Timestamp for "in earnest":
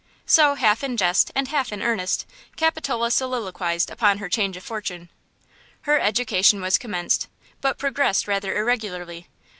1.71-2.25